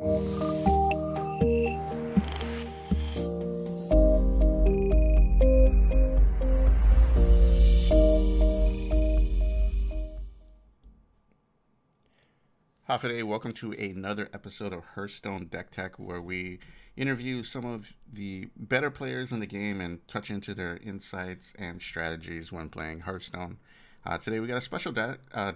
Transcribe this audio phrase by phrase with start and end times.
[0.00, 0.42] Hafaday,
[13.24, 16.60] welcome to another episode of Hearthstone Deck Tech, where we
[16.96, 21.82] interview some of the better players in the game and touch into their insights and
[21.82, 23.58] strategies when playing Hearthstone.
[24.06, 25.52] Uh, today we got a special de- uh,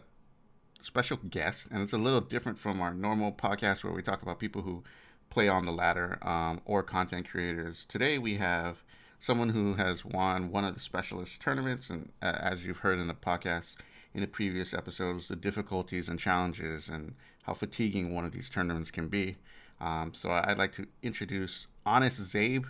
[0.84, 4.38] special guest, and it's a little different from our normal podcast where we talk about
[4.38, 4.84] people who
[5.30, 7.86] play on the ladder um, or content creators.
[7.86, 8.84] Today we have
[9.18, 13.08] someone who has won one of the specialist tournaments, and uh, as you've heard in
[13.08, 13.76] the podcast
[14.12, 18.90] in the previous episodes, the difficulties and challenges and how fatiguing one of these tournaments
[18.90, 19.36] can be.
[19.80, 22.66] Um, so I'd like to introduce Honest Zabe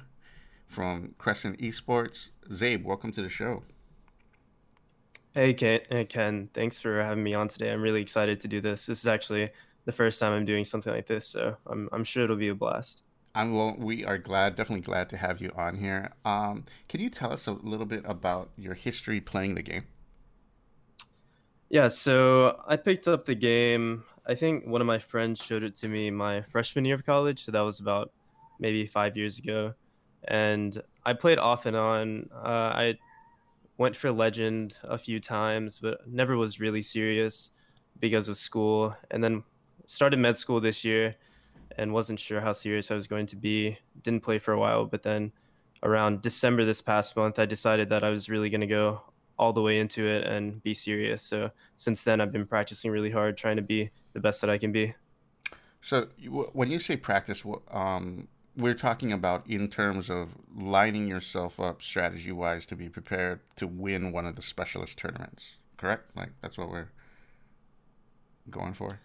[0.69, 2.31] from Crescent Esports.
[2.49, 3.65] Zabe, welcome to the show.
[5.35, 7.73] Hey Ken, hey Ken, thanks for having me on today.
[7.73, 8.87] I'm really excited to do this.
[8.87, 9.51] This is actually
[9.85, 12.55] the first time I'm doing something like this, so I'm I'm sure it'll be a
[12.55, 13.03] blast.
[13.35, 13.75] I'm well.
[13.77, 16.13] We are glad, definitely glad to have you on here.
[16.25, 19.87] Um, can you tell us a little bit about your history playing the game?
[21.69, 24.05] Yeah, so I picked up the game.
[24.27, 27.45] I think one of my friends showed it to me my freshman year of college,
[27.45, 28.13] so that was about
[28.61, 29.75] maybe five years ago.
[30.29, 32.31] And I played off and on.
[32.33, 32.99] Uh, I
[33.77, 37.51] went for legend a few times, but never was really serious
[38.01, 38.97] because of school.
[39.11, 39.43] And then
[39.87, 41.15] started med school this year
[41.77, 43.79] and wasn't sure how serious I was going to be.
[44.03, 45.33] Didn't play for a while, but then
[45.83, 49.03] around December this past month, I decided that I was really going to go
[49.39, 51.23] all the way into it and be serious.
[51.23, 54.59] So since then, I've been practicing really hard, trying to be the best that I
[54.59, 54.95] can be.
[55.81, 56.09] So
[56.53, 62.33] when you say practice, um, we're talking about in terms of lining yourself up strategy
[62.33, 66.17] wise to be prepared to win one of the specialist tournaments, correct?
[66.17, 66.89] Like that's what we're
[68.51, 69.01] going for.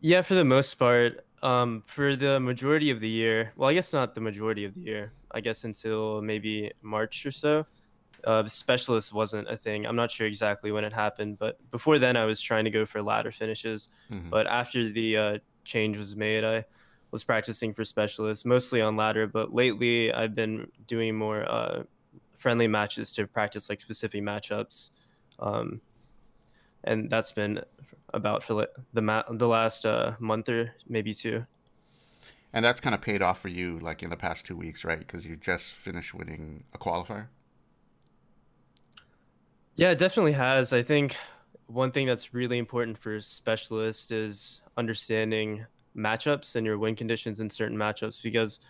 [0.00, 1.24] Yeah, for the most part.
[1.40, 4.80] Um, for the majority of the year, well, I guess not the majority of the
[4.80, 5.12] year.
[5.30, 7.64] I guess until maybe March or so
[8.24, 9.86] uh, specialist wasn't a thing.
[9.86, 12.84] I'm not sure exactly when it happened, but before then I was trying to go
[12.84, 13.88] for ladder finishes.
[14.10, 14.30] Mm-hmm.
[14.30, 16.64] But after the uh, change was made, I
[17.10, 19.26] was practicing for specialists, mostly on ladder.
[19.26, 21.82] But lately I've been doing more uh,
[22.36, 24.90] friendly matches to practice like specific matchups,
[25.38, 25.80] um,
[26.84, 27.60] and that's been
[28.14, 31.44] about for the ma- the last uh, month or maybe two.
[32.52, 34.98] And that's kind of paid off for you, like in the past two weeks, right?
[34.98, 37.26] Because you just finished winning a qualifier.
[39.74, 40.72] Yeah, it definitely has.
[40.72, 41.14] I think
[41.66, 45.66] one thing that's really important for specialists is understanding
[45.98, 48.60] matchups and your win conditions in certain matchups because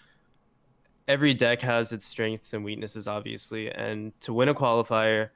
[1.06, 3.70] every deck has its strengths and weaknesses, obviously.
[3.70, 5.30] And to win a qualifier,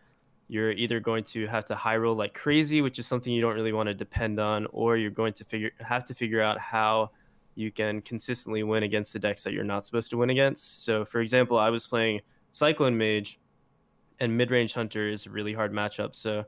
[0.48, 3.54] you're either going to have to high roll like crazy, which is something you don't
[3.54, 7.10] really want to depend on, or you're going to figure have to figure out how
[7.54, 10.84] you can consistently win against the decks that you're not supposed to win against.
[10.84, 12.20] So, for example, I was playing
[12.52, 13.38] Cyclone Mage
[14.20, 16.14] and mid range hunter is a really hard matchup.
[16.14, 16.44] So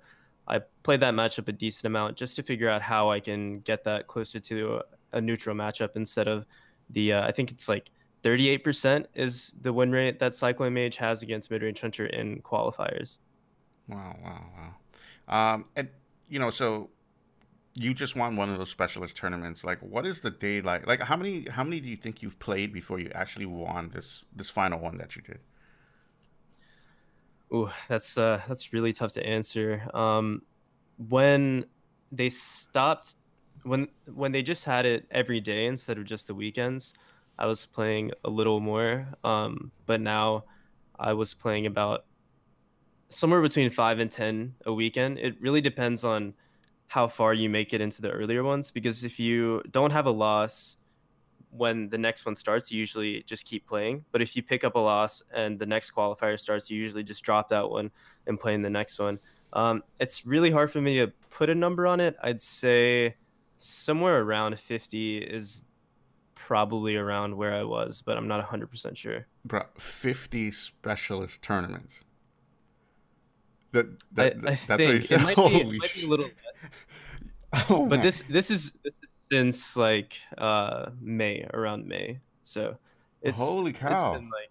[0.46, 3.84] I played that matchup a decent amount just to figure out how I can get
[3.84, 4.82] that closer to
[5.14, 6.46] a, neutral matchup instead of
[6.90, 7.90] the uh, I think it's like
[8.22, 13.18] 38% is the win rate that Cyclone Mage has against mid range hunter in qualifiers.
[13.88, 15.54] Wow, wow, wow.
[15.54, 15.88] Um, and
[16.28, 16.90] you know, so
[17.74, 19.64] you just won one of those specialist tournaments.
[19.64, 20.86] Like, what is the day like?
[20.86, 24.24] Like, how many how many do you think you've played before you actually won this
[24.34, 25.40] this final one that you did?
[27.52, 29.82] Ooh, that's uh, that's really tough to answer.
[29.92, 30.42] Um,
[31.08, 31.66] when
[32.12, 33.16] they stopped,
[33.64, 36.94] when when they just had it every day instead of just the weekends,
[37.38, 39.08] I was playing a little more.
[39.24, 40.44] Um, but now
[40.98, 42.04] I was playing about
[43.08, 45.18] somewhere between five and ten a weekend.
[45.18, 46.34] It really depends on
[46.86, 48.70] how far you make it into the earlier ones.
[48.70, 50.76] Because if you don't have a loss
[51.50, 54.04] when the next one starts, you usually just keep playing.
[54.12, 57.22] But if you pick up a loss and the next qualifier starts, you usually just
[57.22, 57.90] drop that one
[58.26, 59.18] and play in the next one.
[59.52, 62.16] Um, it's really hard for me to put a number on it.
[62.22, 63.14] I'd say
[63.64, 65.62] somewhere around 50 is
[66.34, 69.26] probably around where I was, but I'm not 100% sure.
[69.44, 72.00] Bro, 50 specialist tournaments.
[73.72, 75.20] That, that, I, I that's think what you said.
[75.20, 76.30] It might, be, it might be a little
[77.70, 82.20] oh, but this this is this is since like uh May around May.
[82.44, 82.76] So
[83.20, 84.12] it's holy cow.
[84.12, 84.50] It's been like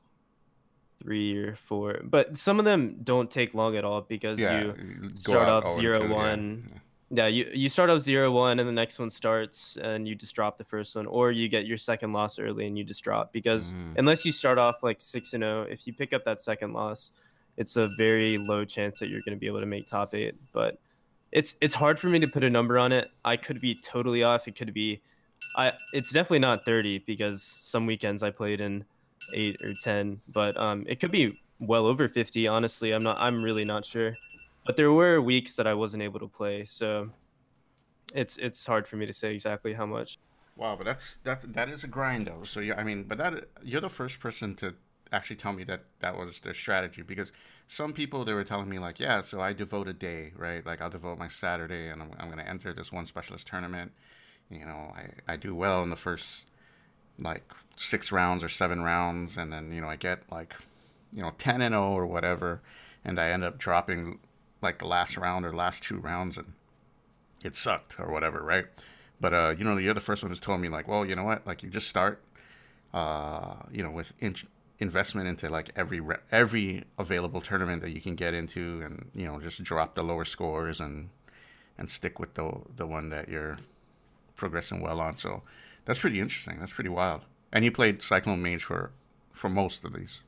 [1.01, 5.09] three or four, but some of them don't take long at all because yeah, you
[5.16, 6.68] start off zero one.
[6.69, 6.80] Yeah.
[7.15, 10.33] Yeah, you you start off zero one, and the next one starts, and you just
[10.33, 13.31] drop the first one, or you get your second loss early and you just drop
[13.31, 13.94] because mm.
[13.98, 16.74] unless you start off like six and zero, oh, if you pick up that second
[16.74, 17.12] loss,
[17.56, 20.33] it's a very low chance that you're going to be able to make top eight.
[20.54, 20.80] But
[21.31, 23.12] it's it's hard for me to put a number on it.
[23.24, 24.48] I could be totally off.
[24.48, 25.01] It could be
[25.56, 28.86] I it's definitely not 30 because some weekends I played in
[29.33, 32.48] eight or 10, but um, it could be well over 50.
[32.48, 33.18] Honestly, I'm not.
[33.19, 34.16] I'm really not sure.
[34.65, 37.10] But there were weeks that I wasn't able to play, so
[38.13, 40.19] it's it's hard for me to say exactly how much.
[40.56, 42.44] Wow, but that's that that is a grind though.
[42.44, 44.75] So yeah, I mean, but that you're the first person to
[45.12, 47.31] actually tell me that that was their strategy because
[47.68, 50.66] some people they were telling me like, yeah, so I devote a day, right?
[50.66, 53.92] Like I'll devote my Saturday and I'm, I'm going to enter this one specialist tournament.
[54.50, 56.48] You know, I, I do well in the first
[57.19, 60.56] like six rounds or seven rounds, and then you know I get like
[61.12, 62.62] you know ten and zero oh or whatever,
[63.04, 64.19] and I end up dropping
[64.63, 66.54] like the last round or last two rounds, and
[67.44, 68.65] it sucked or whatever, right?
[69.19, 71.24] But uh, you know, you're the first one who's told me like, well, you know
[71.24, 71.45] what?
[71.45, 72.21] Like you just start,
[72.94, 74.36] uh, you know, with in-
[74.80, 79.25] investment into like every re- every available tournament that you can get into, and you
[79.25, 81.09] know, just drop the lower scores and
[81.77, 83.57] and stick with the the one that you're
[84.36, 85.18] progressing well on.
[85.18, 85.44] So
[85.86, 86.59] that's pretty interesting.
[86.59, 87.21] That's pretty wild.
[87.51, 88.92] And you played Cyclone Mage for
[89.31, 90.21] for most of these.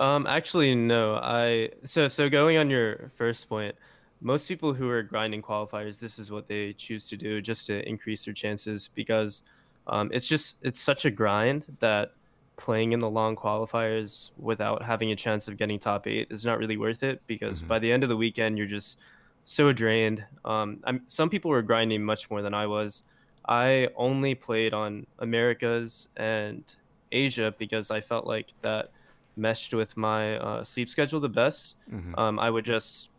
[0.00, 1.16] Um, actually, no.
[1.16, 3.74] I so so going on your first point,
[4.20, 7.86] most people who are grinding qualifiers, this is what they choose to do just to
[7.88, 9.42] increase their chances because
[9.86, 12.12] um, it's just it's such a grind that
[12.56, 16.58] playing in the long qualifiers without having a chance of getting top eight is not
[16.58, 17.68] really worth it because mm-hmm.
[17.68, 18.98] by the end of the weekend you're just
[19.44, 20.24] so drained.
[20.44, 23.02] Um, I'm, some people were grinding much more than I was.
[23.46, 26.62] I only played on Americas and
[27.12, 28.90] Asia because I felt like that
[29.36, 31.76] meshed with my uh, sleep schedule the best.
[31.92, 32.18] Mm-hmm.
[32.18, 33.10] Um, I would just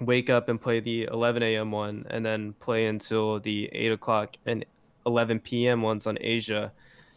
[0.00, 1.70] wake up and play the 11 a.m.
[1.70, 4.64] one and then play until the 8 o'clock and
[5.06, 5.82] 11 p.m.
[5.82, 6.72] ones on Asia.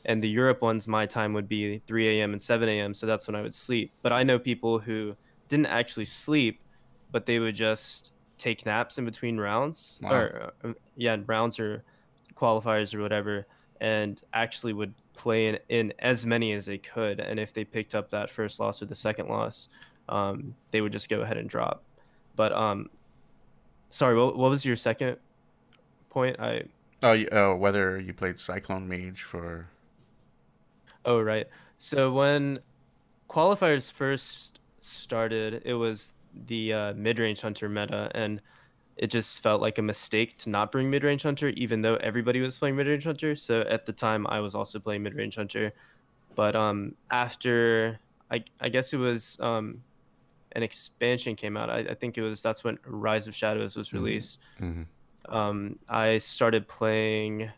[0.05, 2.31] And the Europe ones, my time would be 3 a.m.
[2.31, 2.93] and 7 a.m.
[2.93, 3.91] So that's when I would sleep.
[4.01, 5.15] But I know people who
[5.47, 6.59] didn't actually sleep,
[7.11, 10.13] but they would just take naps in between rounds wow.
[10.13, 11.83] or uh, yeah, rounds or
[12.35, 13.45] qualifiers or whatever,
[13.81, 17.19] and actually would play in, in as many as they could.
[17.19, 19.67] And if they picked up that first loss or the second loss,
[20.07, 21.83] um, they would just go ahead and drop.
[22.35, 22.89] But um,
[23.89, 25.17] sorry, what, what was your second
[26.09, 26.39] point?
[26.39, 26.63] I
[27.03, 29.67] oh uh, whether you played Cyclone Mage for.
[31.03, 31.47] Oh right.
[31.77, 32.59] So when
[33.29, 36.13] qualifiers first started, it was
[36.47, 38.41] the uh, mid-range hunter meta, and
[38.97, 42.57] it just felt like a mistake to not bring mid-range hunter, even though everybody was
[42.57, 43.35] playing mid-range hunter.
[43.35, 45.73] So at the time, I was also playing mid-range hunter.
[46.35, 47.99] But um, after
[48.31, 49.83] I, I guess it was um,
[50.53, 51.69] an expansion came out.
[51.69, 53.97] I, I, think it was that's when Rise of Shadows was mm-hmm.
[53.97, 54.39] released.
[54.59, 55.35] Mm-hmm.
[55.35, 57.49] Um, I started playing.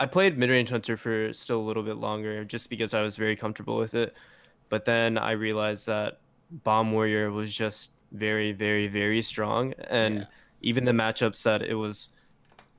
[0.00, 3.16] I played mid range hunter for still a little bit longer, just because I was
[3.16, 4.14] very comfortable with it.
[4.68, 6.18] But then I realized that
[6.50, 10.24] Bomb Warrior was just very, very, very strong, and yeah.
[10.62, 12.10] even the matchups that it was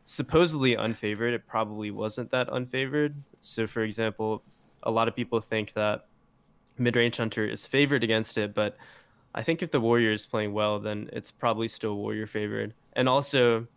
[0.05, 3.13] supposedly unfavored, it probably wasn't that unfavored.
[3.41, 4.41] So, for example,
[4.83, 6.05] a lot of people think that
[6.77, 8.77] mid-range hunter is favored against it, but
[9.33, 12.73] I think if the warrior is playing well, then it's probably still warrior favored.
[12.93, 13.67] And also,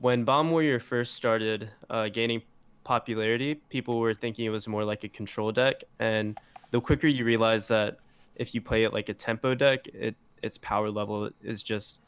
[0.00, 2.42] when bomb warrior first started uh, gaining
[2.84, 6.38] popularity, people were thinking it was more like a control deck, and
[6.70, 7.98] the quicker you realize that
[8.36, 12.00] if you play it like a tempo deck, it its power level is just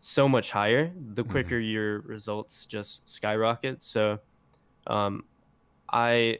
[0.00, 0.92] so much higher.
[1.14, 1.30] The mm-hmm.
[1.30, 1.70] quicker mm-hmm.
[1.70, 3.82] your results just skyrocket.
[3.82, 4.18] So,
[4.86, 5.24] um,
[5.90, 6.38] I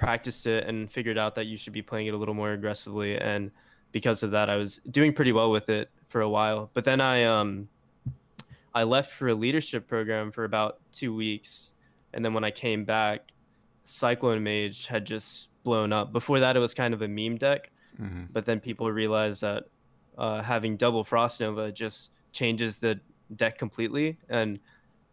[0.00, 3.18] practiced it and figured out that you should be playing it a little more aggressively
[3.18, 3.50] and
[3.92, 7.02] because of that I was doing pretty well with it for a while but then
[7.02, 7.68] I um
[8.74, 11.74] I left for a leadership program for about 2 weeks
[12.14, 13.32] and then when I came back
[13.84, 17.70] Cyclone Mage had just blown up before that it was kind of a meme deck
[18.00, 18.24] mm-hmm.
[18.32, 19.64] but then people realized that
[20.20, 23.00] uh, having double Frost Nova just changes the
[23.34, 24.60] deck completely and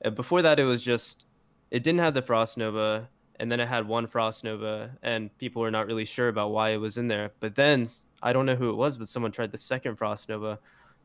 [0.06, 1.26] uh, before that it was just
[1.72, 3.10] it didn't have the Frost Nova
[3.40, 6.72] and then it had one frost nova and people were not really sure about why
[6.72, 7.88] it was in there but then
[8.22, 10.60] i don't know who it was but someone tried the second frost nova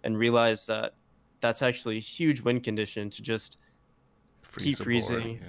[0.04, 0.94] and realized that
[1.40, 3.58] that's actually a huge win condition to just
[4.42, 5.40] Freeze keep freezing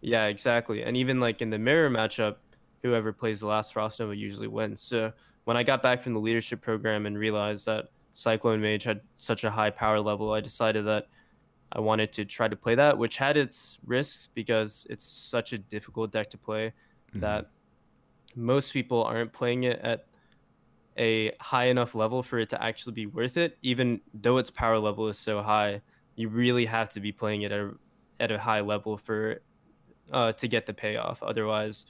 [0.00, 0.24] yeah.
[0.24, 0.26] yeah.
[0.26, 2.36] exactly and even like in the mirror matchup
[2.82, 5.12] whoever plays the last frost nova usually wins so
[5.44, 9.44] when i got back from the leadership program and realized that cyclone mage had such
[9.44, 11.06] a high power level i decided that
[11.72, 15.58] I wanted to try to play that, which had its risks because it's such a
[15.58, 16.72] difficult deck to play
[17.10, 17.20] mm-hmm.
[17.20, 17.50] that
[18.34, 20.06] most people aren't playing it at
[20.98, 23.56] a high enough level for it to actually be worth it.
[23.62, 25.80] Even though its power level is so high,
[26.16, 27.70] you really have to be playing it at a,
[28.18, 29.40] at a high level for
[30.12, 31.22] uh, to get the payoff.
[31.22, 31.86] Otherwise,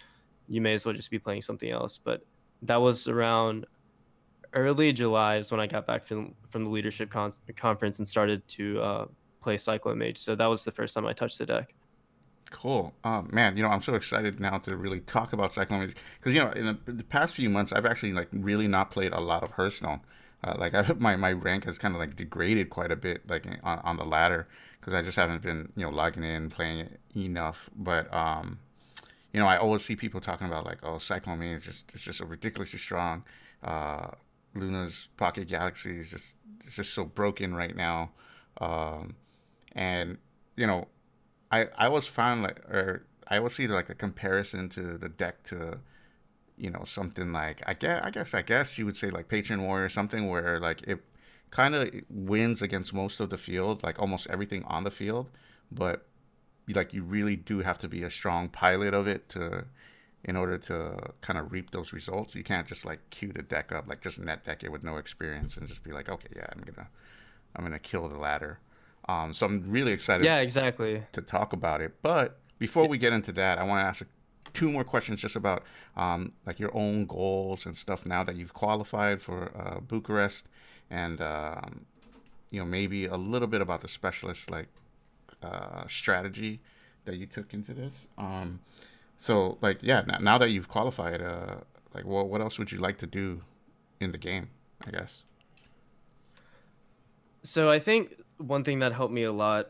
[0.46, 1.96] you may as well just be playing something else.
[1.96, 2.24] But
[2.62, 3.64] that was around
[4.52, 8.47] early July is when I got back from from the leadership con- conference and started
[8.49, 9.07] to uh,
[9.40, 10.19] play Cyclone Mage.
[10.19, 11.75] So that was the first time I touched the deck.
[12.50, 13.57] Cool, uh, man.
[13.57, 16.50] You know, I'm so excited now to really talk about Cyclone Mage because you know,
[16.50, 19.52] in the, the, past few months, I've actually like really not played a lot of
[19.52, 20.00] Hearthstone.
[20.42, 23.47] Uh, like I, my my rank has kind of like degraded quite a bit, like
[23.62, 24.49] on, on the ladder,
[24.80, 27.71] because I just haven't been you know logging in playing it enough.
[27.76, 28.59] But um,
[29.33, 32.02] you know, I always see people talking about like, oh, Cyclone Mage is just it's
[32.02, 33.23] just a ridiculously strong.
[33.62, 34.09] Uh,
[34.54, 36.35] Luna's Pocket Galaxy is just
[36.69, 38.11] just so broken right now,
[38.61, 39.16] um,
[39.73, 40.19] and
[40.57, 40.88] you know
[41.50, 45.42] I I always found like or I always see like a comparison to the deck
[45.45, 45.78] to
[46.57, 49.62] you know something like I guess I guess I guess you would say like Patron
[49.62, 51.00] Warrior something where like it
[51.50, 55.26] kind of wins against most of the field like almost everything on the field.
[55.71, 56.07] But
[56.69, 59.64] like you really do have to be a strong pilot of it to
[60.24, 63.72] in order to kind of reap those results you can't just like queue the deck
[63.72, 66.46] up like just net deck it with no experience and just be like okay yeah
[66.52, 66.88] I'm gonna
[67.56, 68.58] I'm gonna kill the ladder
[69.10, 70.24] um, so I'm really excited.
[70.24, 71.02] Yeah, exactly.
[71.12, 74.04] To talk about it, but before we get into that, I want to ask
[74.52, 75.64] two more questions just about
[75.96, 80.46] um, like your own goals and stuff now that you've qualified for uh, Bucharest,
[80.90, 81.86] and um,
[82.50, 84.68] you know maybe a little bit about the specialist like
[85.42, 86.60] uh, strategy
[87.04, 88.08] that you took into this.
[88.18, 88.60] Um,
[89.20, 91.56] so like yeah, now that you've qualified, uh,
[91.94, 93.42] like what what else would you like to do
[94.00, 94.48] in the game?
[94.86, 95.24] I guess.
[97.42, 99.68] So I think one thing that helped me a lot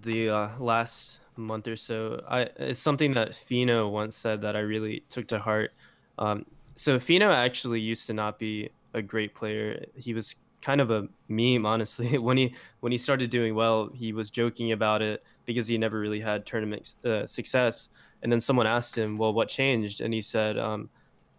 [0.00, 4.60] the uh, last month or so I, it's something that Fino once said that I
[4.60, 5.72] really took to heart.
[6.18, 9.84] Um, so Fino actually used to not be a great player.
[9.96, 12.18] He was kind of a meme, honestly.
[12.28, 15.98] when he when he started doing well, he was joking about it because he never
[15.98, 17.88] really had tournament uh, success.
[18.22, 20.88] And then someone asked him, "Well, what changed?" And he said, um,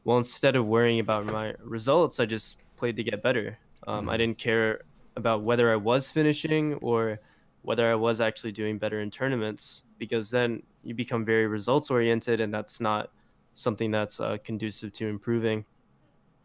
[0.03, 3.57] "Well, instead of worrying about my results, I just played to get better.
[3.87, 4.09] Um, mm-hmm.
[4.09, 4.81] I didn't care
[5.15, 7.19] about whether I was finishing or
[7.61, 12.41] whether I was actually doing better in tournaments because then you become very results oriented
[12.41, 13.09] and that's not
[13.53, 15.63] something that's uh, conducive to improving.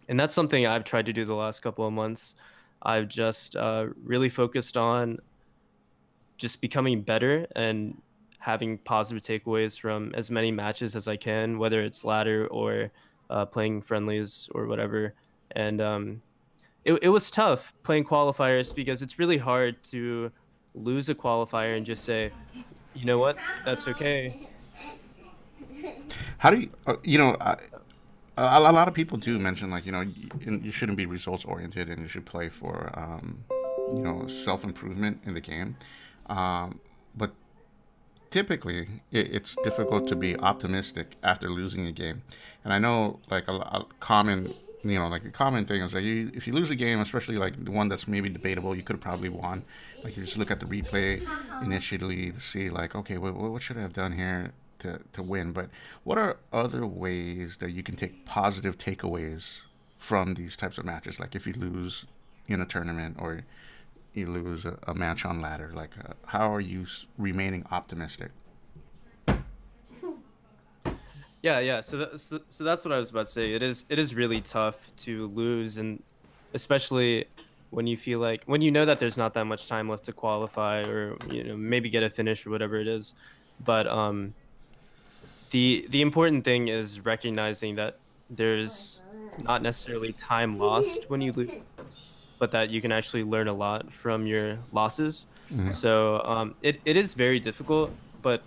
[0.08, 2.34] And that's something I've tried to do the last couple of months.
[2.82, 5.18] I've just uh, really focused on
[6.36, 8.00] just becoming better and
[8.38, 12.90] having positive takeaways from as many matches as I can, whether it's ladder or
[13.30, 15.14] uh, playing friendlies or whatever.
[15.52, 16.22] And um,
[16.84, 20.30] it, it was tough playing qualifiers because it's really hard to
[20.74, 22.30] lose a qualifier and just say,
[22.94, 24.48] you know what, that's okay.
[26.38, 27.56] How do you, uh, you know, uh,
[28.38, 31.44] a, a, lot of people do mention like, you know, you, you shouldn't be results
[31.44, 33.44] oriented and you should play for, um,
[33.92, 35.76] you know, self improvement in the game.
[36.26, 36.80] Um,
[37.16, 37.32] but
[38.30, 42.22] typically it, it's difficult to be optimistic after losing a game.
[42.64, 44.54] And I know like a, a common
[44.84, 47.36] you know, like the common thing is like you, if you lose a game, especially
[47.36, 49.64] like the one that's maybe debatable, you could have probably won.
[50.04, 51.26] Like you just look at the replay
[51.62, 55.52] initially to see like, okay, what, what should I have done here to, to win?
[55.52, 55.70] But
[56.04, 59.60] what are other ways that you can take positive takeaways
[59.98, 61.18] from these types of matches?
[61.20, 62.06] Like if you lose
[62.46, 63.42] in a tournament or
[64.14, 68.30] you lose a, a match on ladder, like uh, how are you remaining optimistic?
[71.42, 71.80] Yeah, yeah.
[71.80, 73.52] So that's so that's what I was about to say.
[73.52, 76.02] It is it is really tough to lose, and
[76.52, 77.26] especially
[77.70, 80.12] when you feel like when you know that there's not that much time left to
[80.12, 83.14] qualify, or you know maybe get a finish or whatever it is.
[83.64, 84.34] But um,
[85.50, 87.98] the the important thing is recognizing that
[88.30, 89.02] there's
[89.38, 91.50] not necessarily time lost when you lose,
[92.38, 95.26] but that you can actually learn a lot from your losses.
[95.52, 95.70] Mm-hmm.
[95.70, 97.90] So um, it, it is very difficult
[98.22, 98.42] but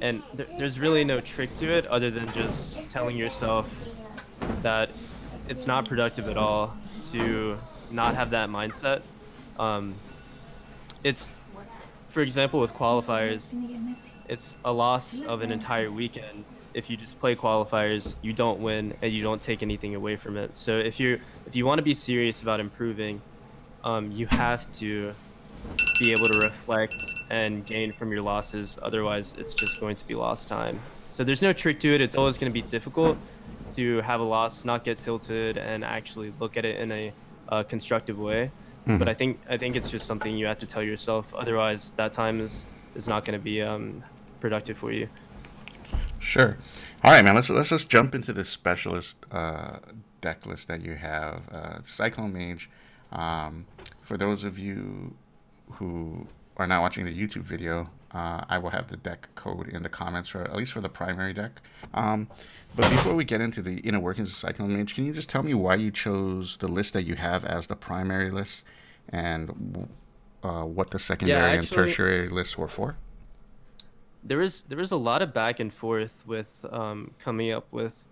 [0.00, 3.72] and th- there's really no trick to it other than just telling yourself
[4.62, 4.90] that
[5.48, 6.76] it's not productive at all
[7.12, 7.58] to
[7.90, 9.02] not have that mindset.
[9.58, 9.94] Um,
[11.04, 11.28] it's,
[12.08, 13.52] for example, with qualifiers,
[14.30, 16.44] it's a loss of an entire weekend.
[16.72, 20.36] If you just play qualifiers, you don't win and you don't take anything away from
[20.36, 20.54] it.
[20.54, 23.20] So if you if you want to be serious about improving,
[23.82, 25.12] um, you have to
[25.98, 28.78] be able to reflect and gain from your losses.
[28.80, 30.78] Otherwise, it's just going to be lost time.
[31.10, 32.00] So there's no trick to it.
[32.00, 33.18] It's always going to be difficult
[33.74, 37.12] to have a loss, not get tilted, and actually look at it in a
[37.48, 38.52] uh, constructive way.
[38.86, 38.98] Mm-hmm.
[38.98, 41.34] But I think I think it's just something you have to tell yourself.
[41.34, 44.04] Otherwise, that time is is not going to be um,
[44.40, 45.08] productive for you.
[46.18, 46.56] Sure.
[47.02, 47.34] All right, man.
[47.34, 49.78] Let's let's just jump into the specialist uh,
[50.20, 51.48] deck list that you have.
[51.52, 52.70] Uh, Cyclone Mage.
[53.12, 53.66] Um,
[54.02, 55.16] for those of you
[55.72, 59.82] who are not watching the YouTube video, uh, I will have the deck code in
[59.82, 61.60] the comments for at least for the primary deck.
[61.94, 62.28] Um,
[62.76, 65.42] but before we get into the inner workings of Cyclone Mage, can you just tell
[65.42, 68.62] me why you chose the list that you have as the primary list
[69.08, 69.88] and
[70.42, 72.96] uh, what the secondary yeah, actually, and tertiary lists were for?
[74.24, 78.04] There was there was a lot of back and forth with um, coming up with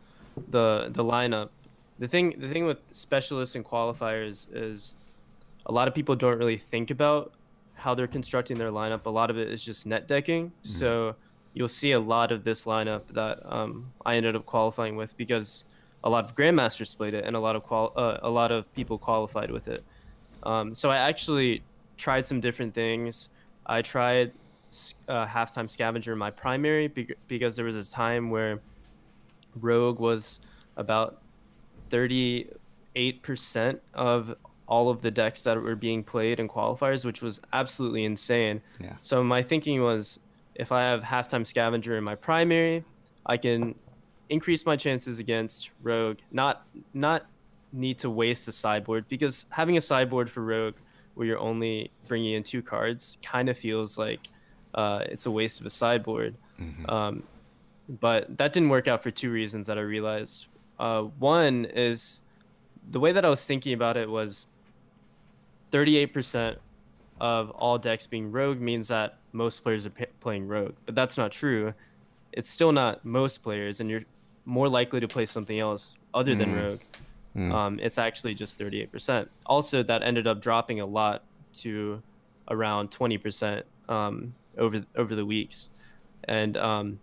[0.51, 1.51] the the lineup.
[1.99, 4.95] The thing the thing with specialists and qualifiers is
[5.67, 7.33] a lot of people don't really think about
[7.75, 9.07] how they're constructing their lineup.
[9.07, 10.47] A lot of it is just net decking.
[10.47, 10.69] Mm-hmm.
[10.69, 11.15] So
[11.55, 15.65] you'll see a lot of this lineup that um, I ended up qualifying with because
[16.05, 18.73] a lot of grandmasters played it and a lot of qual- uh, a lot of
[18.75, 19.85] people qualified with it.
[20.45, 21.63] Um, so I actually
[21.97, 23.29] tried some different things.
[23.67, 24.33] I tried
[25.09, 28.61] uh, halftime scavenger in my primary be- because there was a time where
[29.61, 30.41] rogue was
[30.77, 31.23] about
[31.91, 34.35] 38% of
[34.67, 38.61] all of the decks that were being played in qualifiers, which was absolutely insane.
[38.81, 38.97] Yeah.
[39.01, 40.19] So my thinking was
[40.55, 42.85] if I have halftime scavenger in my primary,
[43.25, 43.75] I can
[44.29, 47.27] increase my chances against rogue, not not
[47.73, 50.75] need to waste a sideboard because having a sideboard for rogue
[51.15, 54.21] where you're only bringing in two cards kind of feels like
[54.75, 56.35] uh, it's a waste of a sideboard.
[56.61, 56.89] Mm-hmm.
[56.91, 57.23] Um,
[57.89, 60.47] but that didn't work out for two reasons that I realized.
[60.79, 62.23] Uh, one is
[62.91, 64.47] the way that I was thinking about it was
[65.73, 66.57] 38%
[67.21, 71.17] of all decks being rogue means that most players are p- playing rogue, but that's
[71.17, 71.75] not true.
[72.33, 74.03] It's still not most players, and you're
[74.45, 76.63] more likely to play something else other than mm.
[76.63, 76.81] rogue.
[77.37, 77.53] Mm.
[77.53, 79.29] Um, it's actually just 38%.
[79.47, 82.03] Also, that ended up dropping a lot to
[82.51, 85.71] around 20% um, over over the weeks,
[86.25, 87.01] and um,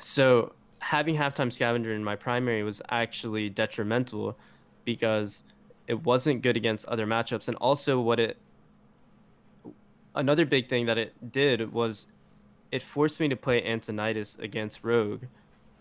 [0.00, 4.36] so having halftime scavenger in my primary was actually detrimental
[4.84, 5.42] because
[5.86, 8.36] it wasn't good against other matchups, and also what it
[10.14, 12.08] another big thing that it did was
[12.72, 15.22] it forced me to play Antonidas against Rogue,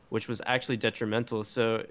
[0.09, 1.43] which was actually detrimental.
[1.43, 1.83] So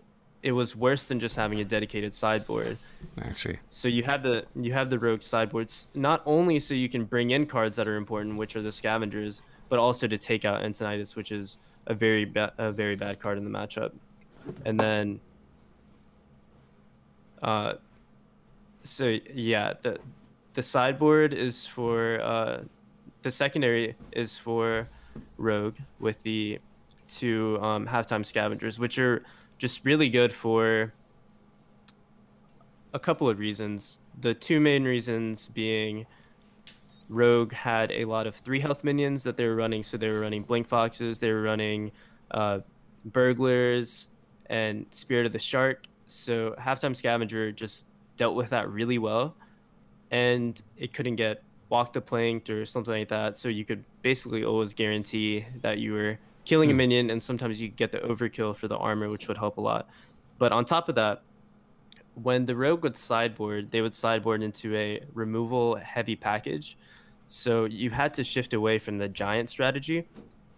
[0.46, 2.78] it was worse than just having a dedicated sideboard.
[3.20, 3.56] I see.
[3.68, 7.32] So you have the you have the rogue sideboards not only so you can bring
[7.32, 11.16] in cards that are important, which are the scavengers, but also to take out Antonidas,
[11.16, 13.90] which is a very bad a very bad card in the matchup.
[14.64, 15.20] And then,
[17.42, 17.72] uh,
[18.84, 19.98] so yeah, the
[20.54, 22.60] the sideboard is for uh,
[23.22, 24.88] the secondary is for
[25.38, 26.60] rogue with the
[27.08, 29.24] two um, halftime scavengers, which are
[29.58, 30.92] just really good for
[32.92, 33.98] a couple of reasons.
[34.20, 36.06] The two main reasons being
[37.08, 39.82] Rogue had a lot of three health minions that they were running.
[39.82, 41.92] So they were running Blink Foxes, they were running
[42.30, 42.60] uh,
[43.04, 44.08] Burglars,
[44.50, 45.86] and Spirit of the Shark.
[46.08, 49.36] So Halftime Scavenger just dealt with that really well.
[50.10, 53.36] And it couldn't get walk the plank or something like that.
[53.36, 56.78] So you could basically always guarantee that you were killing a hmm.
[56.78, 59.88] minion, and sometimes you get the overkill for the armor, which would help a lot.
[60.38, 61.22] But on top of that,
[62.14, 66.78] when the rogue would sideboard, they would sideboard into a removal heavy package.
[67.28, 70.08] So you had to shift away from the giant strategy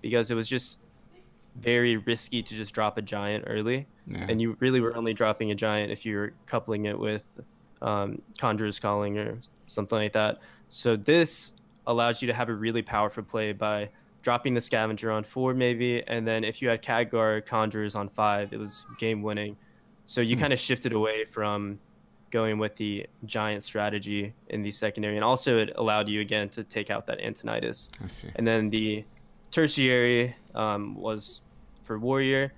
[0.00, 0.78] because it was just
[1.56, 3.88] very risky to just drop a giant early.
[4.06, 4.26] Yeah.
[4.28, 7.24] And you really were only dropping a giant if you were coupling it with
[7.82, 10.38] um, Conjurer's Calling or something like that.
[10.68, 11.52] So this
[11.86, 13.88] allows you to have a really powerful play by
[14.22, 18.52] dropping the scavenger on four maybe, and then if you had Khadgar conjurers on five,
[18.52, 19.56] it was game winning.
[20.04, 20.42] So you hmm.
[20.42, 21.78] kind of shifted away from
[22.30, 26.64] going with the giant strategy in the secondary, and also it allowed you again to
[26.64, 27.90] take out that Antonidas.
[28.02, 28.28] I see.
[28.36, 29.04] And then the
[29.50, 31.42] tertiary um, was
[31.84, 32.52] for warrior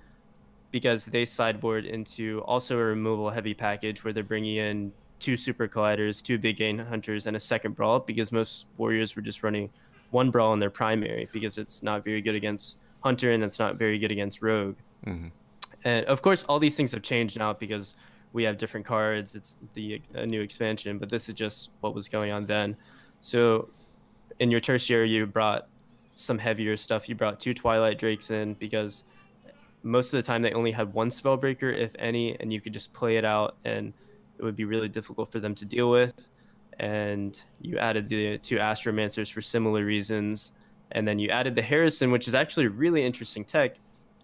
[0.71, 5.67] because they sideboard into also a removal heavy package where they're bringing in two super
[5.67, 9.69] colliders, two big game hunters, and a second brawl because most warriors were just running
[10.11, 13.77] one brawl in their primary because it's not very good against hunter and it's not
[13.77, 14.75] very good against rogue.
[15.05, 15.27] Mm-hmm.
[15.83, 17.95] And of course, all these things have changed now because
[18.33, 19.35] we have different cards.
[19.35, 22.77] It's the a new expansion, but this is just what was going on then.
[23.19, 23.69] So,
[24.39, 25.67] in your tertiary, you brought
[26.13, 27.09] some heavier stuff.
[27.09, 29.03] You brought two Twilight Drakes in because
[29.83, 32.93] most of the time they only had one Spellbreaker, if any, and you could just
[32.93, 33.93] play it out, and
[34.37, 36.27] it would be really difficult for them to deal with
[36.81, 40.51] and you added the two astromancers for similar reasons
[40.93, 43.75] and then you added the harrison which is actually really interesting tech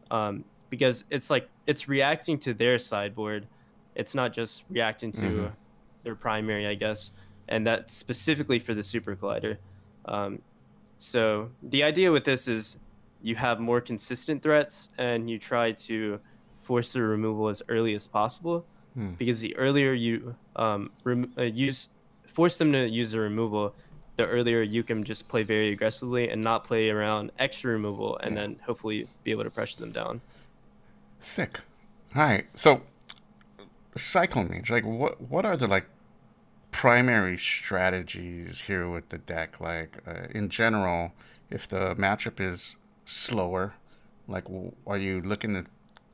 [0.09, 3.47] um, because it's like it's reacting to their sideboard
[3.95, 5.47] it's not just reacting to mm-hmm.
[6.03, 7.11] their primary i guess
[7.47, 9.57] and that's specifically for the super collider
[10.05, 10.41] um,
[10.97, 12.77] so the idea with this is
[13.21, 16.19] you have more consistent threats and you try to
[16.63, 18.65] force the removal as early as possible
[18.95, 19.11] hmm.
[19.19, 21.89] because the earlier you um, rem- uh, use
[22.37, 23.73] force them to use the removal,
[24.15, 28.35] the earlier you can just play very aggressively and not play around extra removal, and
[28.35, 28.41] yeah.
[28.41, 30.21] then hopefully be able to pressure them down.
[31.19, 31.61] Sick.
[32.15, 32.45] All right.
[32.53, 32.83] So,
[33.95, 35.87] cycle mage, like what what are the like
[36.69, 39.59] primary strategies here with the deck?
[39.59, 41.13] Like uh, in general,
[41.49, 43.73] if the matchup is slower?
[44.27, 44.43] Like,
[44.85, 45.65] are you looking to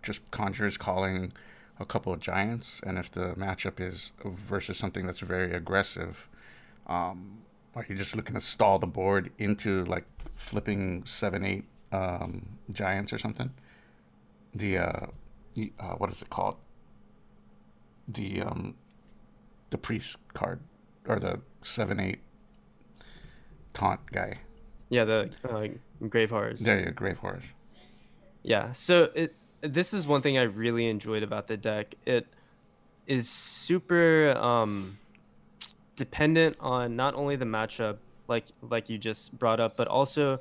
[0.02, 1.34] just conjurers calling
[1.80, 6.30] a couple of giants, and if the matchup is versus something that's very aggressive,
[6.88, 7.40] um,
[7.76, 10.06] are you just looking to stall the board into like
[10.36, 13.52] flipping seven, eight um, giants or something?
[14.54, 15.06] The uh,
[15.80, 16.58] uh, what is it called?
[18.08, 18.76] The um,
[19.72, 20.60] the priest card
[21.08, 22.20] or the seven eight
[23.74, 24.40] taunt guy.
[24.90, 25.68] Yeah, the uh,
[26.08, 26.60] grave horrors.
[26.60, 27.46] There you go, grave horrors.
[28.44, 31.95] Yeah, so it this is one thing I really enjoyed about the deck.
[32.06, 32.28] It
[33.08, 34.97] is super um,
[35.95, 37.97] dependent on not only the matchup,
[38.28, 40.39] like like you just brought up, but also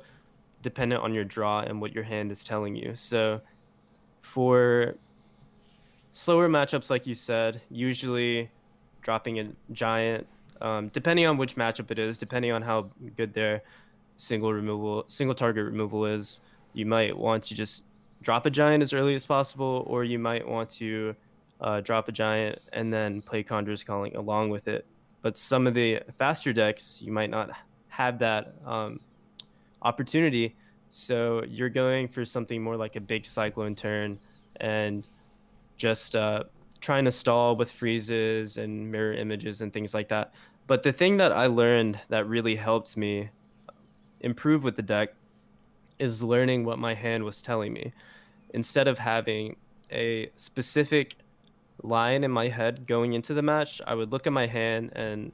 [0.61, 2.93] dependent on your draw and what your hand is telling you.
[2.95, 3.41] So
[4.21, 4.95] for
[6.11, 8.49] slower matchups, like you said, usually
[9.01, 10.27] dropping a giant,
[10.61, 13.61] um, depending on which matchup it is, depending on how good their
[14.15, 16.39] single removal, single target removal is,
[16.73, 17.83] you might want to just
[18.23, 21.15] drop a giant as early as possible, or you might want to
[21.61, 24.85] uh, drop a giant and then play Conjurer's Calling along with it.
[25.21, 27.51] But some of the faster decks, you might not
[27.89, 28.99] have that um,
[29.81, 30.55] opportunity.
[30.89, 34.19] So you're going for something more like a big Cyclone turn
[34.57, 35.07] and
[35.77, 36.43] just uh,
[36.81, 40.33] trying to stall with freezes and mirror images and things like that.
[40.67, 43.29] But the thing that I learned that really helped me
[44.21, 45.13] improve with the deck
[46.03, 47.93] is learning what my hand was telling me
[48.53, 49.55] instead of having
[49.91, 51.15] a specific
[51.81, 55.31] line in my head going into the match, I would look at my hand and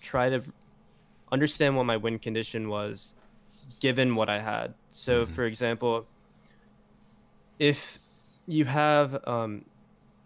[0.00, 0.42] try to
[1.30, 3.14] understand what my win condition was
[3.80, 4.74] given what I had.
[4.90, 5.34] So, mm-hmm.
[5.34, 6.06] for example,
[7.58, 7.98] if
[8.46, 9.64] you have um,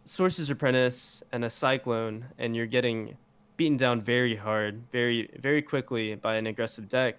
[0.05, 3.17] Sorcerer's Apprentice and a Cyclone, and you're getting
[3.57, 7.19] beaten down very hard, very very quickly by an aggressive deck,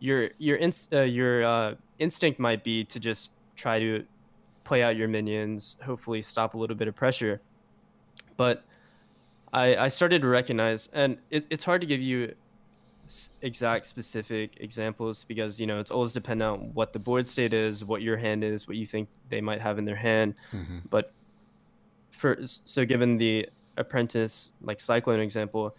[0.00, 4.04] your your inst- uh, your uh, instinct might be to just try to
[4.64, 7.40] play out your minions, hopefully stop a little bit of pressure.
[8.36, 8.64] But
[9.52, 12.34] I, I started to recognize, and it, it's hard to give you
[13.40, 17.84] exact specific examples because you know it's always dependent on what the board state is,
[17.84, 20.34] what your hand is, what you think they might have in their hand.
[20.52, 20.78] Mm-hmm.
[20.90, 21.12] But
[22.10, 25.74] for so given the apprentice like cyclone example,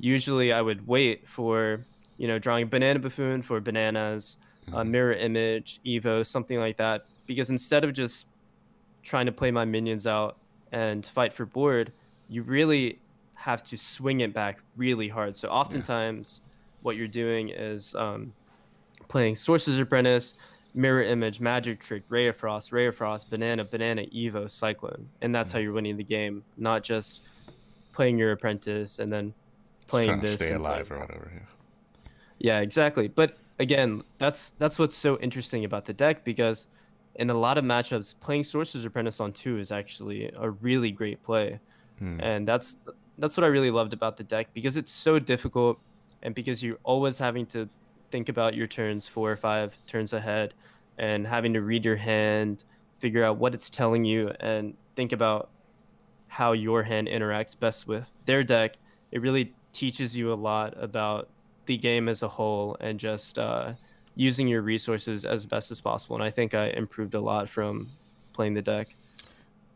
[0.00, 1.84] usually I would wait for
[2.18, 4.36] you know drawing banana buffoon for bananas
[4.72, 7.06] a mirror image, Evo, something like that.
[7.26, 8.26] Because instead of just
[9.02, 10.36] trying to play my minions out
[10.72, 11.92] and fight for board,
[12.28, 13.00] you really
[13.34, 15.36] have to swing it back really hard.
[15.36, 16.50] So oftentimes, yeah.
[16.82, 18.32] what you're doing is um,
[19.08, 20.34] playing Sorcerer's Apprentice,
[20.74, 25.34] Mirror Image, Magic Trick, Ray of Frost, Ray of Frost, Banana, Banana, Evo, Cyclone, and
[25.34, 25.58] that's mm-hmm.
[25.58, 26.42] how you're winning the game.
[26.56, 27.22] Not just
[27.92, 29.32] playing your Apprentice and then
[29.86, 30.34] playing this.
[30.34, 31.30] stay alive or whatever.
[31.32, 31.40] Yeah.
[32.38, 33.08] Yeah, exactly.
[33.08, 36.66] But again, that's that's what's so interesting about the deck because
[37.16, 41.22] in a lot of matchups, playing Sorcerer's Apprentice on two is actually a really great
[41.22, 41.58] play,
[41.98, 42.20] hmm.
[42.20, 42.76] and that's
[43.18, 45.78] that's what I really loved about the deck because it's so difficult,
[46.22, 47.68] and because you're always having to
[48.10, 50.54] think about your turns four or five turns ahead,
[50.98, 52.64] and having to read your hand,
[52.98, 55.48] figure out what it's telling you, and think about
[56.28, 58.76] how your hand interacts best with their deck.
[59.10, 61.28] It really teaches you a lot about
[61.66, 63.72] the game as a whole and just uh,
[64.14, 66.16] using your resources as best as possible.
[66.16, 67.90] And I think I improved a lot from
[68.32, 68.94] playing the deck.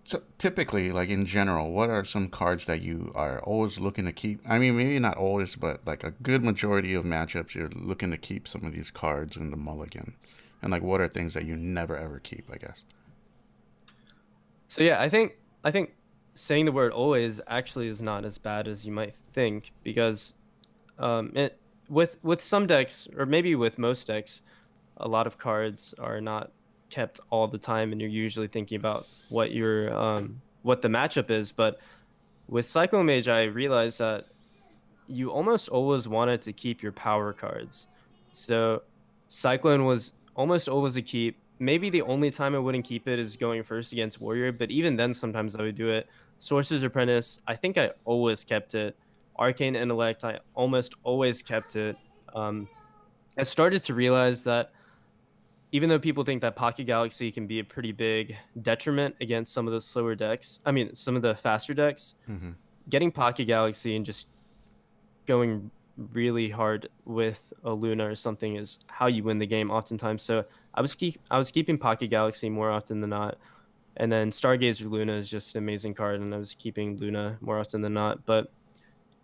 [0.05, 4.13] So typically, like in general, what are some cards that you are always looking to
[4.13, 4.41] keep?
[4.45, 8.17] I mean, maybe not always, but like a good majority of matchups, you're looking to
[8.17, 10.15] keep some of these cards in the mulligan.
[10.63, 12.51] And like, what are things that you never ever keep?
[12.53, 12.83] I guess.
[14.67, 15.93] So yeah, I think I think
[16.35, 20.33] saying the word always actually is not as bad as you might think because
[20.99, 21.60] um, it
[21.91, 24.43] with with some decks or maybe with most decks
[24.99, 26.53] a lot of cards are not
[26.89, 31.31] kept all the time and you're usually thinking about what your um, what the matchup
[31.31, 31.53] is.
[31.53, 31.81] But
[32.49, 34.27] with cyclone mage i realized that
[35.07, 37.89] you almost always wanted to keep your power cards.
[38.33, 38.83] So
[39.29, 41.37] cyclone was almost always a keep.
[41.59, 44.97] Maybe the only time i wouldn't keep it is going first against warrior but even
[44.97, 46.09] then sometimes i would do it.
[46.39, 48.97] Sorcerer's apprentice i think i always kept it
[49.41, 51.97] Arcane Intellect, I almost always kept it.
[52.35, 52.69] Um,
[53.39, 54.71] I started to realize that
[55.73, 59.67] even though people think that Pocket Galaxy can be a pretty big detriment against some
[59.67, 62.51] of the slower decks, I mean, some of the faster decks, mm-hmm.
[62.89, 64.27] getting Pocket Galaxy and just
[65.27, 65.71] going
[66.13, 70.23] really hard with a Luna or something is how you win the game oftentimes.
[70.23, 73.39] So I was keep I was keeping Pocket Galaxy more often than not.
[73.97, 77.59] And then Stargazer Luna is just an amazing card and I was keeping Luna more
[77.59, 78.25] often than not.
[78.25, 78.51] But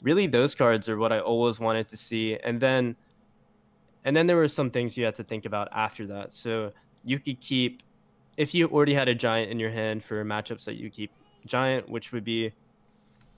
[0.03, 2.37] really those cards are what I always wanted to see.
[2.37, 2.97] And then
[4.07, 6.33] and then there were some things you had to think about after that.
[6.33, 6.73] So
[7.05, 7.83] you could keep,
[8.37, 11.11] if you already had a giant in your hand for matchups that you keep
[11.45, 12.53] giant, which would be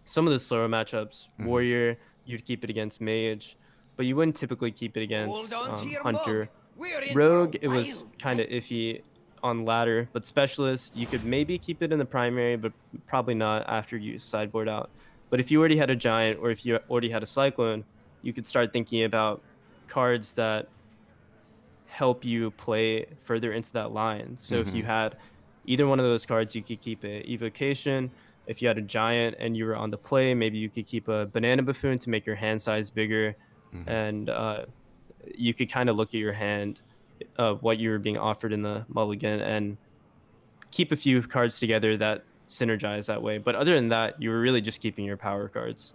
[0.04, 1.46] some of the slower matchups, mm-hmm.
[1.46, 3.56] warrior, you'd keep it against mage,
[3.96, 6.50] but you wouldn't typically keep it against um, hunter.
[7.14, 9.00] Rogue, it was kind of iffy
[9.42, 12.72] on ladder, but specialist, you could maybe keep it in the primary, but
[13.06, 14.90] probably not after you sideboard out.
[15.30, 17.84] But if you already had a giant or if you already had a cyclone,
[18.22, 19.42] you could start thinking about
[19.88, 20.68] cards that
[21.86, 24.36] help you play further into that line.
[24.38, 24.68] So mm-hmm.
[24.68, 24.90] if you mm-hmm.
[24.90, 25.16] had
[25.66, 28.10] either one of those cards, you could keep a evocation.
[28.46, 31.08] If you had a giant and you were on the play, maybe you could keep
[31.08, 33.36] a banana buffoon to make your hand size bigger,
[33.74, 33.88] mm-hmm.
[33.88, 34.64] and uh,
[35.34, 36.80] you could kind of look at your hand
[37.36, 39.76] of what you were being offered in the mulligan and
[40.70, 43.38] keep a few cards together that synergize that way.
[43.38, 45.92] But other than that, you were really just keeping your power cards.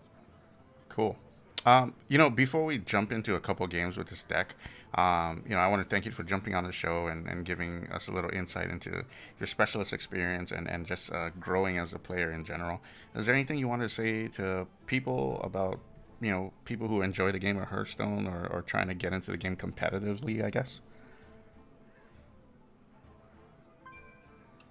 [0.88, 1.18] Cool.
[1.66, 4.56] Um, you know, before we jump into a couple games with this deck,
[4.96, 7.46] um, you know, I want to thank you for jumping on the show and, and
[7.46, 9.06] giving us a little insight into
[9.39, 12.82] your specialist experience and, and just uh, growing as a player in general.
[13.16, 15.80] Is there anything you want to say to people about,
[16.22, 19.32] you know, people who enjoy the game of Hearthstone or, or trying to get into
[19.32, 20.80] the game competitively, I guess?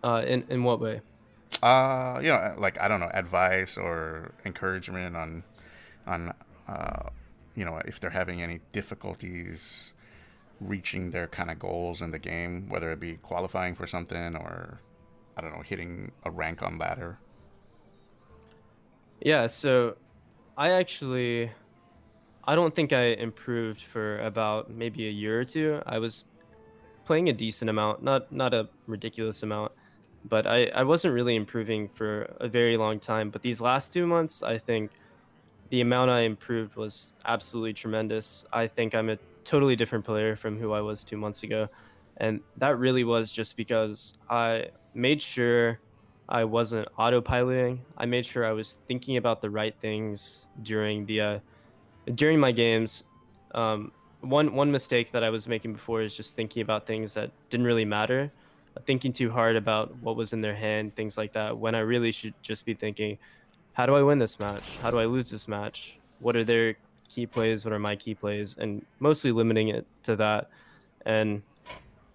[0.04, 1.00] Uh, in in what way?
[1.60, 5.44] Uh, you know, like I don't know, advice or encouragement on
[6.06, 6.34] on
[6.68, 7.08] uh,
[7.54, 9.92] you know, if they're having any difficulties
[10.60, 14.80] reaching their kind of goals in the game, whether it be qualifying for something or
[15.36, 17.18] I don't know, hitting a rank on ladder.
[19.20, 19.96] Yeah, so
[20.56, 21.50] I actually
[22.44, 25.80] I don't think I improved for about maybe a year or two.
[25.86, 26.24] I was
[27.04, 29.72] playing a decent amount, not not a ridiculous amount,
[30.24, 33.30] but I, I wasn't really improving for a very long time.
[33.30, 34.90] But these last two months, I think
[35.70, 38.44] the amount I improved was absolutely tremendous.
[38.52, 41.68] I think I'm a totally different player from who I was two months ago.
[42.18, 45.80] And that really was just because I made sure
[46.28, 47.78] I wasn't autopiloting.
[47.96, 51.38] I made sure I was thinking about the right things during the uh,
[52.14, 53.04] during my games.
[53.54, 57.30] Um, one one mistake that I was making before is just thinking about things that
[57.48, 58.30] didn't really matter
[58.84, 62.12] thinking too hard about what was in their hand, things like that, when I really
[62.12, 63.18] should just be thinking,
[63.72, 64.76] how do I win this match?
[64.78, 65.98] How do I lose this match?
[66.20, 66.76] What are their
[67.08, 67.64] key plays?
[67.64, 68.56] What are my key plays?
[68.58, 70.50] And mostly limiting it to that.
[71.06, 71.42] And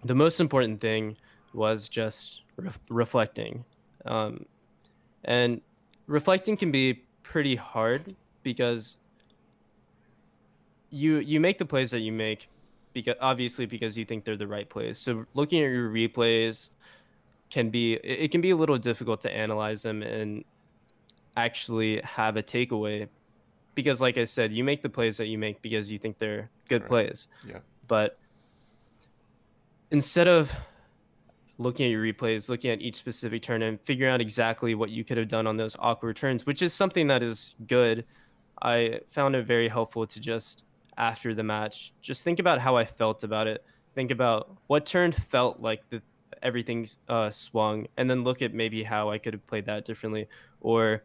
[0.04, 1.16] the most important thing
[1.52, 3.64] was just re- reflecting.
[4.04, 4.46] Um,
[5.24, 5.60] and
[6.06, 8.98] reflecting can be pretty hard because
[10.90, 12.48] you you make the plays that you make
[12.98, 14.98] because obviously because you think they're the right plays.
[14.98, 16.70] So looking at your replays
[17.48, 20.44] can be it can be a little difficult to analyze them and
[21.36, 23.08] actually have a takeaway
[23.76, 26.50] because like I said, you make the plays that you make because you think they're
[26.68, 26.88] good right.
[26.88, 27.28] plays.
[27.46, 27.58] Yeah.
[27.86, 28.18] But
[29.92, 30.50] instead of
[31.58, 35.04] looking at your replays, looking at each specific turn and figuring out exactly what you
[35.04, 38.04] could have done on those awkward turns, which is something that is good,
[38.60, 40.64] I found it very helpful to just
[40.98, 41.92] after the match.
[42.02, 43.64] Just think about how I felt about it.
[43.94, 46.02] Think about what turn felt like the
[46.42, 50.28] everything uh, swung, and then look at maybe how I could have played that differently.
[50.60, 51.02] Or,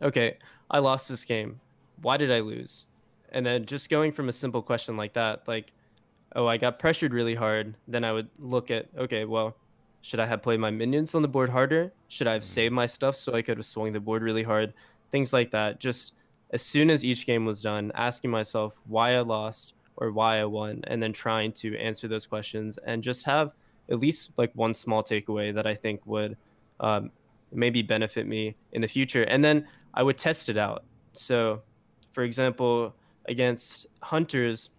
[0.00, 0.38] okay,
[0.70, 1.60] I lost this game.
[2.02, 2.86] Why did I lose?
[3.32, 5.72] And then just going from a simple question like that, like,
[6.36, 7.76] oh, I got pressured really hard.
[7.88, 9.56] Then I would look at, okay, well,
[10.02, 11.92] should I have played my minions on the board harder?
[12.08, 12.48] Should I have mm-hmm.
[12.48, 14.72] saved my stuff so I could have swung the board really hard?
[15.10, 15.80] Things like that.
[15.80, 16.14] Just
[16.52, 20.44] as soon as each game was done, asking myself why I lost or why I
[20.44, 23.52] won, and then trying to answer those questions and just have
[23.90, 26.36] at least like one small takeaway that I think would
[26.80, 27.10] um,
[27.52, 29.24] maybe benefit me in the future.
[29.24, 30.84] And then I would test it out.
[31.12, 31.62] So,
[32.12, 32.94] for example,
[33.26, 34.70] against hunters,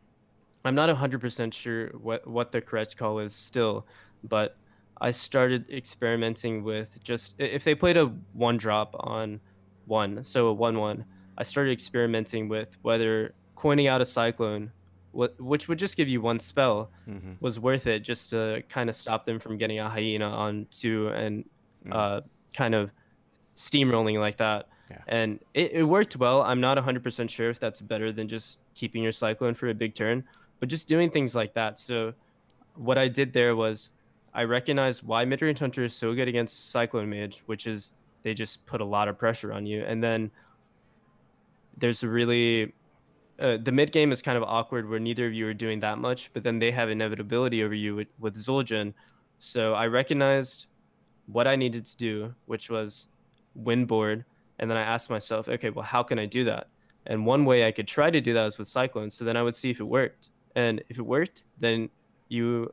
[0.64, 3.86] I'm not 100% sure what, what the correct call is still,
[4.24, 4.58] but
[5.00, 9.40] I started experimenting with just if they played a one drop on
[9.86, 11.06] one, so a 1 1
[11.38, 14.72] I started experimenting with whether coining out a cyclone,
[15.14, 17.34] which would just give you one spell, mm-hmm.
[17.40, 21.10] was worth it just to kind of stop them from getting a hyena on two
[21.10, 21.44] and
[21.86, 21.94] mm-hmm.
[21.94, 22.22] uh,
[22.56, 22.92] kind of
[23.56, 24.68] steamrolling like that.
[24.90, 24.98] Yeah.
[25.08, 26.42] And it, it worked well.
[26.42, 29.96] I'm not 100% sure if that's better than just keeping your cyclone for a big
[29.96, 30.24] turn,
[30.60, 31.78] but just doing things like that.
[31.78, 32.14] So
[32.76, 33.92] what I did there was
[34.34, 37.92] I recognized why Midrange Hunter is so good against Cyclone Mage, which is
[38.24, 39.84] they just put a lot of pressure on you.
[39.84, 40.32] And then
[41.78, 42.74] there's a really
[43.40, 45.98] uh, the mid game is kind of awkward where neither of you are doing that
[45.98, 48.94] much, but then they have inevitability over you with, with Zul'jin.
[49.40, 50.68] So I recognized
[51.26, 53.08] what I needed to do, which was
[53.56, 54.26] win board,
[54.60, 56.68] and then I asked myself, okay, well, how can I do that?
[57.08, 59.10] And one way I could try to do that was with Cyclone.
[59.10, 60.30] So then I would see if it worked.
[60.56, 61.90] And if it worked, then
[62.30, 62.72] you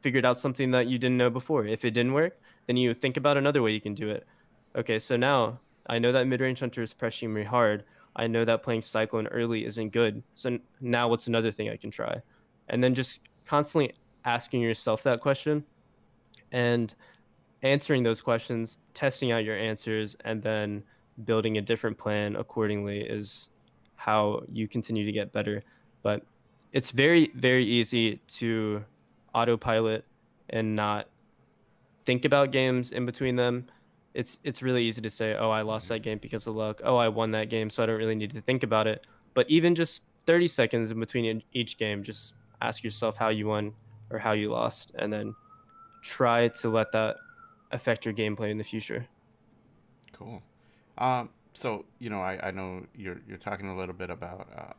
[0.00, 1.66] figured out something that you didn't know before.
[1.66, 4.26] If it didn't work, then you think about another way you can do it.
[4.74, 7.84] Okay, so now I know that mid range hunter is pressuring me hard.
[8.16, 10.22] I know that playing Cyclone early isn't good.
[10.34, 12.20] So now what's another thing I can try?
[12.68, 13.92] And then just constantly
[14.24, 15.64] asking yourself that question
[16.52, 16.94] and
[17.62, 20.82] answering those questions, testing out your answers, and then
[21.24, 23.50] building a different plan accordingly is
[23.96, 25.62] how you continue to get better.
[26.02, 26.22] But
[26.72, 28.84] it's very, very easy to
[29.34, 30.04] autopilot
[30.50, 31.08] and not
[32.04, 33.66] think about games in between them
[34.16, 36.80] it's it's really easy to say, oh, I lost that game because of luck.
[36.82, 39.06] Oh, I won that game, so I don't really need to think about it.
[39.34, 43.74] But even just 30 seconds in between each game, just ask yourself how you won
[44.10, 45.34] or how you lost, and then
[46.02, 47.16] try to let that
[47.72, 49.06] affect your gameplay in the future.
[50.12, 50.42] Cool.
[50.96, 54.72] Um, so you know, I, I know you're you're talking a little bit about uh,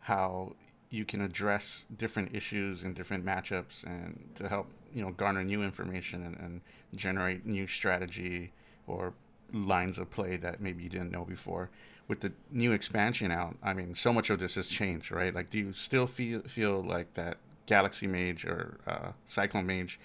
[0.00, 0.54] how
[0.88, 5.62] you can address different issues in different matchups and to help you know garner new
[5.62, 6.60] information and, and
[6.94, 8.50] generate new strategy
[8.88, 9.14] or
[9.52, 11.70] lines of play that maybe you didn't know before.
[12.06, 15.34] With the new expansion out, I mean, so much of this has changed, right?
[15.34, 20.00] Like, do you still feel feel like that Galaxy Mage or uh, Cyclone Mage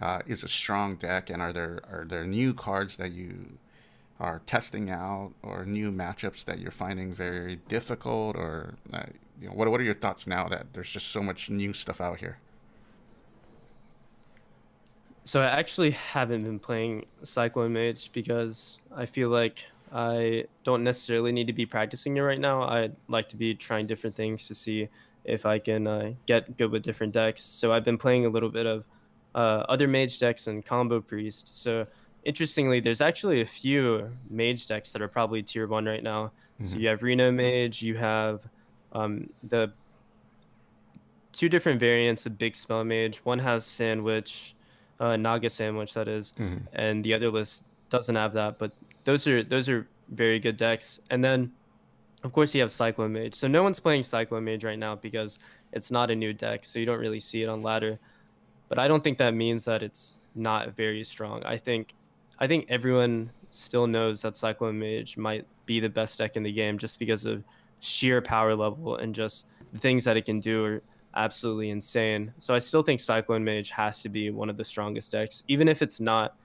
[0.00, 3.58] uh, is a strong deck, and are there are there new cards that you
[4.20, 9.06] are testing out, or new matchups that you're finding very difficult, or uh,
[9.40, 12.00] you know, what what are your thoughts now that there's just so much new stuff
[12.00, 12.38] out here?
[15.28, 19.62] So I actually haven't been playing Cyclone Mage because I feel like
[19.92, 22.62] I don't necessarily need to be practicing it right now.
[22.62, 24.88] I'd like to be trying different things to see
[25.24, 27.42] if I can uh, get good with different decks.
[27.42, 28.84] So I've been playing a little bit of
[29.34, 31.62] uh, other mage decks and combo priest.
[31.62, 31.86] So
[32.24, 36.32] interestingly, there's actually a few mage decks that are probably tier one right now.
[36.54, 36.64] Mm-hmm.
[36.64, 38.40] So you have Reno Mage, you have
[38.92, 39.74] um, the
[41.32, 43.18] two different variants of Big Spell Mage.
[43.26, 44.54] One has Sand Witch,
[45.00, 46.34] uh, Naga Sand Witch that is.
[46.38, 46.64] Mm-hmm.
[46.72, 48.58] and the other list doesn't have that.
[48.58, 48.72] But
[49.04, 51.00] those are those are very good decks.
[51.10, 51.52] And then,
[52.24, 53.34] of course, you have Cyclone Mage.
[53.34, 55.38] So no one's playing Cyclone Mage right now because
[55.72, 57.98] it's not a new deck, so you don't really see it on ladder.
[58.68, 61.42] But I don't think that means that it's not very strong.
[61.44, 61.94] I think
[62.38, 66.52] I think everyone still knows that Cyclone Mage might be the best deck in the
[66.52, 67.42] game just because of
[67.80, 70.82] sheer power level and just the things that it can do are
[71.14, 72.32] absolutely insane.
[72.38, 75.68] So I still think Cyclone Mage has to be one of the strongest decks, even
[75.68, 76.36] if it's not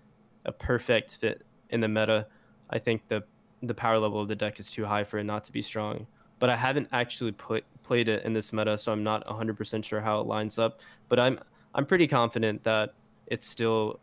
[0.46, 2.28] a perfect fit in the meta.
[2.70, 3.24] I think the
[3.62, 6.06] the power level of the deck is too high for it not to be strong.
[6.40, 10.02] But I haven't actually put, played it in this meta, so I'm not 100% sure
[10.02, 10.82] how it lines up.
[11.08, 11.40] But I'm
[11.74, 12.94] I'm pretty confident that
[13.28, 14.00] it's still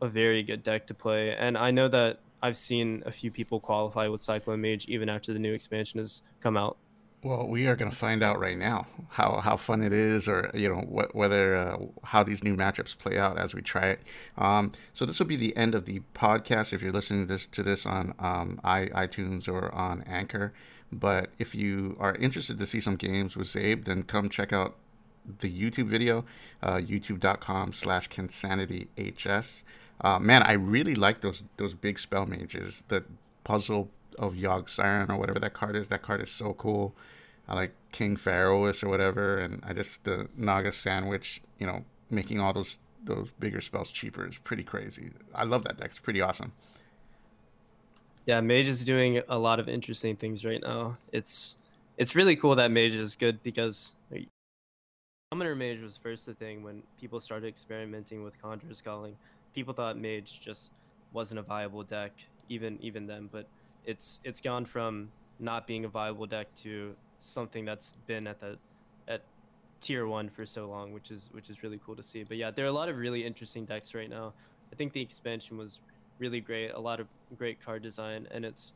[0.00, 3.60] a very good deck to play, and I know that I've seen a few people
[3.60, 6.76] qualify with Cyclone Mage even after the new expansion has come out.
[7.22, 10.50] Well, we are going to find out right now how, how fun it is, or
[10.54, 14.00] you know wh- whether uh, how these new matchups play out as we try it.
[14.36, 16.72] Um, so this will be the end of the podcast.
[16.72, 20.52] If you're listening to this to this on um, i iTunes or on Anchor,
[20.90, 24.74] but if you are interested to see some games with Zabe, then come check out
[25.38, 26.24] the YouTube video,
[26.60, 29.62] uh, YouTube.com/slash KenSanityHS.
[30.00, 32.82] Uh, man, I really like those those big spell mages.
[32.88, 33.04] The
[33.44, 35.88] puzzle of Yogg Saron or whatever that card is.
[35.88, 36.94] That card is so cool.
[37.48, 41.42] I like King Phaoris or whatever, and I just the Naga Sand Witch.
[41.58, 45.10] You know, making all those those bigger spells cheaper is pretty crazy.
[45.34, 45.90] I love that deck.
[45.90, 46.52] It's pretty awesome.
[48.26, 50.96] Yeah, Mage is doing a lot of interesting things right now.
[51.10, 51.56] It's
[51.98, 53.94] it's really cool that Mage is good because
[55.32, 59.16] Summoner Mage was first the thing when people started experimenting with Conjurer's Calling.
[59.54, 60.70] People thought Mage just
[61.12, 62.12] wasn't a viable deck,
[62.48, 63.28] even even then.
[63.32, 63.46] But
[63.86, 68.58] it's it's gone from not being a viable deck to something that's been at the
[69.08, 69.22] at
[69.80, 72.24] tier one for so long, which is which is really cool to see.
[72.24, 74.32] But yeah, there are a lot of really interesting decks right now.
[74.72, 75.80] I think the expansion was
[76.18, 78.74] really great, a lot of great card design, and it's